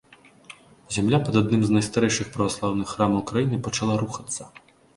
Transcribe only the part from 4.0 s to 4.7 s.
рухацца.